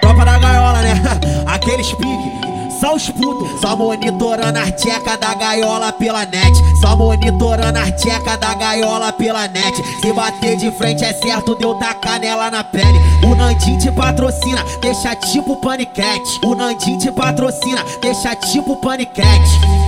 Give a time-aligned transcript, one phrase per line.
[0.00, 0.94] Tropa da gaiola, né?
[1.46, 2.38] Aqueles pique.
[2.80, 6.56] Só os putos, só monitorando a tcheca da gaiola pela net.
[6.80, 9.74] Só monitorando a tcheca da gaiola pela net.
[10.00, 13.00] Se bater de frente é certo, deu da canela na pele.
[13.24, 16.38] O Nandim te patrocina, deixa tipo paniquete.
[16.44, 19.87] O Nandim te patrocina, deixa tipo paniquete.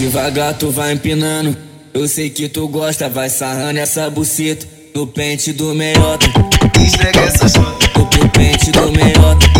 [0.00, 1.54] Devagar tu vai empinando.
[1.92, 6.24] Eu sei que tu gosta, vai sarrando essa buceta no pente do meiota.
[6.82, 7.86] Esfrega essa chota,
[8.18, 9.59] No pente do meiota.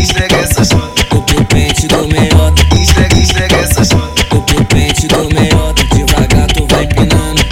[0.00, 2.62] Esfrega essa chota, pro pente do meiota.
[2.74, 4.24] esfrega, esfrega essa chota.
[4.24, 5.84] Pro pente do meiota.
[5.94, 7.42] Devagar tu vai empinando.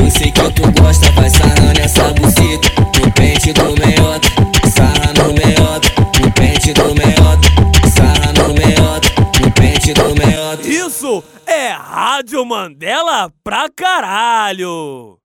[0.00, 2.82] Eu sei que tu gosta, vai sarrando essa buceta
[3.14, 4.28] pente do meiota.
[4.74, 5.88] Sarra no meiota.
[6.34, 7.48] Pente do meiota.
[7.94, 9.08] Sarra no meiota.
[9.54, 10.68] Pente do meiota.
[10.68, 15.21] Isso é Rádio Mandela pra caralho.